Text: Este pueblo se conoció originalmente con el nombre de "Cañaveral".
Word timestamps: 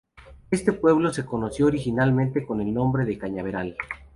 Este 0.49 0.73
pueblo 0.73 1.13
se 1.13 1.25
conoció 1.27 1.67
originalmente 1.67 2.43
con 2.43 2.59
el 2.59 2.73
nombre 2.73 3.05
de 3.05 3.19
"Cañaveral". 3.19 3.77